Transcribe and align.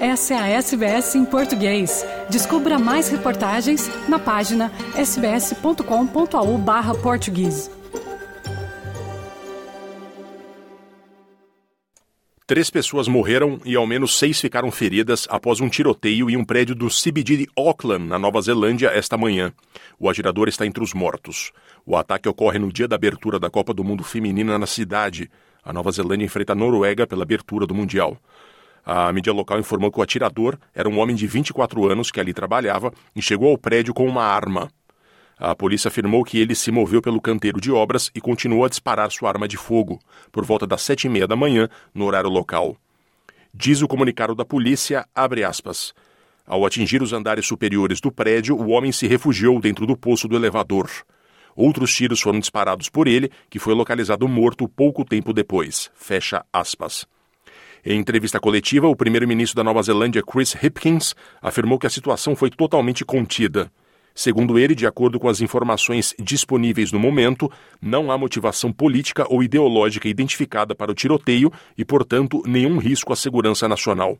Essa 0.00 0.32
é 0.32 0.38
a 0.38 0.48
SBS 0.48 1.14
em 1.14 1.26
português. 1.26 2.02
Descubra 2.30 2.78
mais 2.78 3.10
reportagens 3.10 3.86
na 4.08 4.18
página 4.18 4.72
sbs.com.au/português. 4.96 7.70
Três 12.46 12.70
pessoas 12.70 13.08
morreram 13.08 13.60
e 13.62 13.76
ao 13.76 13.86
menos 13.86 14.18
seis 14.18 14.40
ficaram 14.40 14.70
feridas 14.70 15.26
após 15.28 15.60
um 15.60 15.68
tiroteio 15.68 16.30
em 16.30 16.36
um 16.36 16.46
prédio 16.46 16.74
do 16.74 16.88
CBD 16.88 17.36
de 17.36 17.46
Auckland, 17.54 18.06
na 18.06 18.18
Nova 18.18 18.40
Zelândia, 18.40 18.88
esta 18.88 19.18
manhã. 19.18 19.52
O 19.98 20.08
atirador 20.08 20.48
está 20.48 20.64
entre 20.64 20.82
os 20.82 20.94
mortos. 20.94 21.52
O 21.84 21.94
ataque 21.94 22.26
ocorre 22.26 22.58
no 22.58 22.72
dia 22.72 22.88
da 22.88 22.96
abertura 22.96 23.38
da 23.38 23.50
Copa 23.50 23.74
do 23.74 23.84
Mundo 23.84 24.02
Feminina 24.02 24.58
na 24.58 24.66
cidade. 24.66 25.30
A 25.62 25.74
Nova 25.74 25.92
Zelândia 25.92 26.24
enfrenta 26.24 26.54
a 26.54 26.56
Noruega 26.56 27.06
pela 27.06 27.22
abertura 27.22 27.66
do 27.66 27.74
Mundial. 27.74 28.16
A 28.84 29.12
mídia 29.12 29.32
local 29.32 29.58
informou 29.58 29.90
que 29.92 29.98
o 29.98 30.02
atirador 30.02 30.58
era 30.74 30.88
um 30.88 30.98
homem 30.98 31.14
de 31.14 31.26
24 31.26 31.90
anos 31.90 32.10
que 32.10 32.20
ali 32.20 32.32
trabalhava 32.32 32.92
e 33.14 33.20
chegou 33.20 33.50
ao 33.50 33.58
prédio 33.58 33.94
com 33.94 34.06
uma 34.06 34.24
arma. 34.24 34.70
A 35.38 35.54
polícia 35.54 35.88
afirmou 35.88 36.22
que 36.22 36.38
ele 36.38 36.54
se 36.54 36.70
moveu 36.70 37.00
pelo 37.00 37.20
canteiro 37.20 37.60
de 37.60 37.72
obras 37.72 38.10
e 38.14 38.20
continuou 38.20 38.64
a 38.64 38.68
disparar 38.68 39.10
sua 39.10 39.30
arma 39.30 39.48
de 39.48 39.56
fogo, 39.56 39.98
por 40.30 40.44
volta 40.44 40.66
das 40.66 40.82
sete 40.82 41.06
e 41.06 41.10
meia 41.10 41.26
da 41.26 41.34
manhã, 41.34 41.68
no 41.94 42.04
horário 42.04 42.28
local. 42.28 42.76
Diz 43.52 43.80
o 43.80 43.88
comunicado 43.88 44.34
da 44.34 44.44
polícia, 44.44 45.06
aspas. 45.14 45.94
Ao 46.46 46.66
atingir 46.66 47.00
os 47.00 47.12
andares 47.12 47.46
superiores 47.46 48.00
do 48.00 48.12
prédio, 48.12 48.54
o 48.54 48.68
homem 48.68 48.92
se 48.92 49.06
refugiou 49.06 49.58
dentro 49.60 49.86
do 49.86 49.96
poço 49.96 50.28
do 50.28 50.36
elevador. 50.36 50.90
Outros 51.56 51.94
tiros 51.94 52.20
foram 52.20 52.38
disparados 52.38 52.88
por 52.88 53.08
ele, 53.08 53.30
que 53.48 53.58
foi 53.58 53.72
localizado 53.72 54.28
morto 54.28 54.68
pouco 54.68 55.04
tempo 55.04 55.32
depois. 55.32 55.90
Fecha 55.94 56.44
aspas. 56.52 57.06
Em 57.84 57.98
entrevista 57.98 58.38
coletiva, 58.38 58.88
o 58.88 58.96
primeiro-ministro 58.96 59.56
da 59.56 59.64
Nova 59.64 59.82
Zelândia, 59.82 60.22
Chris 60.22 60.54
Hipkins, 60.54 61.14
afirmou 61.40 61.78
que 61.78 61.86
a 61.86 61.90
situação 61.90 62.36
foi 62.36 62.50
totalmente 62.50 63.04
contida. 63.04 63.70
Segundo 64.14 64.58
ele, 64.58 64.74
de 64.74 64.86
acordo 64.86 65.18
com 65.18 65.28
as 65.28 65.40
informações 65.40 66.14
disponíveis 66.18 66.92
no 66.92 66.98
momento, 66.98 67.50
não 67.80 68.10
há 68.10 68.18
motivação 68.18 68.70
política 68.72 69.24
ou 69.30 69.42
ideológica 69.42 70.08
identificada 70.08 70.74
para 70.74 70.90
o 70.90 70.94
tiroteio 70.94 71.50
e, 71.78 71.84
portanto, 71.84 72.42
nenhum 72.46 72.76
risco 72.76 73.12
à 73.12 73.16
segurança 73.16 73.66
nacional. 73.66 74.18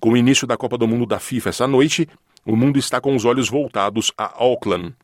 Com 0.00 0.10
o 0.12 0.16
início 0.16 0.46
da 0.46 0.56
Copa 0.56 0.78
do 0.78 0.88
Mundo 0.88 1.04
da 1.04 1.18
FIFA 1.18 1.50
essa 1.50 1.66
noite, 1.66 2.08
o 2.46 2.56
mundo 2.56 2.78
está 2.78 3.00
com 3.00 3.14
os 3.14 3.24
olhos 3.24 3.48
voltados 3.48 4.12
a 4.16 4.42
Auckland. 4.42 4.94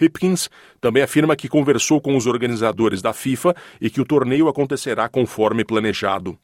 Hipkins 0.00 0.50
também 0.80 1.02
afirma 1.02 1.36
que 1.36 1.48
conversou 1.48 2.00
com 2.00 2.16
os 2.16 2.26
organizadores 2.26 3.00
da 3.00 3.12
FIFA 3.12 3.54
e 3.80 3.88
que 3.88 4.00
o 4.00 4.04
torneio 4.04 4.48
acontecerá 4.48 5.08
conforme 5.08 5.64
planejado. 5.64 6.38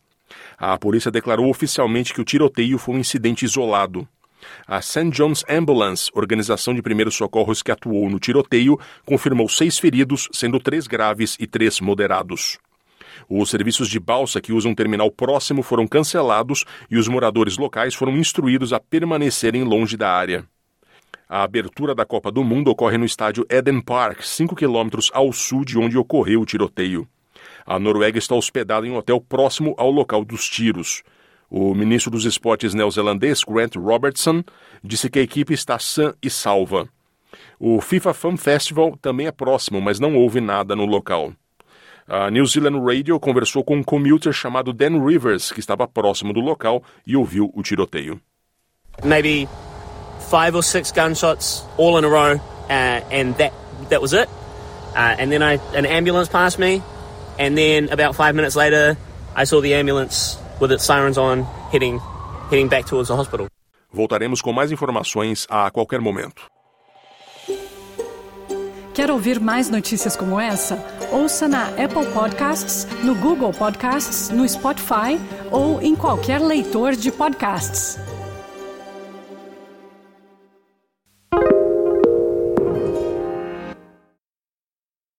A 0.59 0.79
polícia 0.79 1.11
declarou 1.11 1.49
oficialmente 1.49 2.13
que 2.15 2.21
o 2.21 2.25
tiroteio 2.25 2.79
foi 2.79 2.95
um 2.95 2.99
incidente 2.99 3.45
isolado. 3.45 4.07
A 4.67 4.81
St. 4.81 5.11
John's 5.11 5.45
Ambulance, 5.49 6.11
organização 6.15 6.75
de 6.75 6.83
primeiros 6.83 7.15
socorros 7.15 7.63
que 7.63 7.71
atuou 7.71 8.09
no 8.09 8.19
tiroteio, 8.19 8.79
confirmou 9.05 9.49
seis 9.49 9.79
feridos, 9.79 10.29
sendo 10.33 10.59
três 10.59 10.87
graves 10.87 11.37
e 11.39 11.47
três 11.47 11.81
moderados. 11.81 12.59
Os 13.29 13.51
serviços 13.51 13.89
de 13.89 14.01
balsa 14.01 14.41
que 14.41 14.53
usam 14.53 14.73
um 14.73 14.75
terminal 14.75 15.11
próximo 15.11 15.63
foram 15.63 15.87
cancelados 15.87 16.65
e 16.91 16.97
os 16.97 17.09
moradores 17.09 17.59
locais 17.59 17.95
foram 17.95 18.17
instruídos 18.17 18.73
a 18.73 18.81
permanecerem 18.81 19.63
longe 19.63 19.97
da 19.97 20.11
área. 20.11 20.45
A 21.29 21.43
abertura 21.45 21.95
da 21.95 22.05
Copa 22.05 22.33
do 22.33 22.43
Mundo 22.43 22.71
ocorre 22.71 22.99
no 22.99 23.05
estádio 23.05 23.47
Eden 23.49 23.81
Park, 23.81 24.23
5 24.23 24.57
quilômetros 24.57 25.11
ao 25.15 25.33
sul 25.33 25.65
de 25.65 25.79
onde 25.79 25.97
ocorreu 25.97 26.41
o 26.41 26.47
tiroteio. 26.47 27.07
A 27.71 27.79
Noruega 27.79 28.19
está 28.19 28.35
hospedada 28.35 28.85
em 28.85 28.91
um 28.91 28.97
hotel 28.97 29.21
próximo 29.21 29.77
ao 29.79 29.93
local 29.93 30.25
dos 30.25 30.49
tiros. 30.49 31.05
O 31.49 31.73
ministro 31.73 32.11
dos 32.11 32.25
esportes 32.25 32.75
neozelandês, 32.75 33.45
Grant 33.45 33.77
Robertson, 33.77 34.43
disse 34.83 35.09
que 35.09 35.21
a 35.21 35.23
equipe 35.23 35.55
está 35.55 35.79
sã 35.79 36.13
e 36.21 36.29
salva. 36.29 36.89
O 37.61 37.81
FIFA 37.81 38.13
Fan 38.13 38.37
Festival 38.37 38.99
também 39.01 39.29
é 39.29 39.31
próximo, 39.31 39.81
mas 39.81 40.01
não 40.01 40.17
houve 40.17 40.41
nada 40.41 40.75
no 40.75 40.85
local. 40.85 41.33
A 42.09 42.29
New 42.29 42.45
Zealand 42.45 42.85
Radio 42.85 43.21
conversou 43.21 43.63
com 43.63 43.77
um 43.77 43.85
commuter 43.85 44.33
chamado 44.33 44.73
Dan 44.73 45.07
Rivers, 45.07 45.53
que 45.53 45.61
estava 45.61 45.87
próximo 45.87 46.33
do 46.33 46.41
local 46.41 46.83
e 47.07 47.17
ouviu 47.17 47.53
o 47.55 47.63
tiroteio. 47.63 48.21
Maybe 49.05 49.49
five 50.29 50.57
or 50.57 50.65
six 50.65 50.91
gunshots 50.91 51.65
all 51.79 51.97
in 52.01 52.05
a 52.05 52.09
row, 52.09 52.35
uh, 52.35 53.07
and 53.13 53.35
that 53.35 53.53
that 53.91 54.03
was 54.03 54.13
it. 54.13 54.29
Uh, 54.93 55.15
and 55.21 55.31
then 55.31 55.41
I, 55.41 55.61
an 55.73 55.87
ambulance 55.87 56.29
passed 56.29 56.59
me, 56.59 56.83
and 57.41 57.57
then 57.57 57.89
about 57.91 58.15
five 58.15 58.35
minutes 58.35 58.55
later, 58.55 58.97
I 59.35 59.45
saw 59.45 59.61
the 59.61 59.75
ambulance 59.75 60.37
with 60.61 60.71
its 60.71 60.85
sirens 60.85 61.17
on, 61.17 61.45
heading, 61.73 61.99
heading 62.51 62.69
back 62.69 62.85
towards 62.85 63.09
the 63.09 63.17
hospital. 63.17 63.49
Voltaremos 63.93 64.41
com 64.41 64.53
mais 64.53 64.71
informações 64.71 65.47
a 65.51 65.71
qualquer 65.71 66.01
momento. 66.01 66.43
Quer 68.95 69.11
ouvir 69.11 69.41
mais 69.41 69.71
notícias 69.71 70.15
como 70.15 70.39
essa? 70.39 70.77
Ouça 71.11 71.49
na 71.49 71.69
Apple 71.69 72.07
Podcasts, 72.13 72.87
no 73.03 73.15
Google 73.15 73.53
Podcasts, 73.53 74.29
no 74.29 74.47
Spotify 74.47 75.19
ou 75.51 75.81
em 75.81 75.97
qualquer 75.97 76.41
leitor 76.41 76.95
de 76.95 77.11
podcasts. 77.11 77.99